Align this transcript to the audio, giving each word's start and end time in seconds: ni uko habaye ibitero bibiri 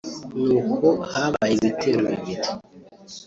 ni 0.45 0.49
uko 0.59 0.87
habaye 1.11 1.53
ibitero 1.57 1.99
bibiri 2.11 2.47